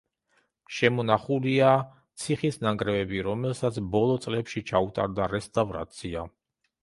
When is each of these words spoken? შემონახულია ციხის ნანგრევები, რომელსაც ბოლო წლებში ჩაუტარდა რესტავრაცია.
შემონახულია 0.77 1.73
ციხის 2.21 2.57
ნანგრევები, 2.63 3.21
რომელსაც 3.29 3.77
ბოლო 3.97 4.17
წლებში 4.23 4.63
ჩაუტარდა 4.73 5.31
რესტავრაცია. 5.37 6.25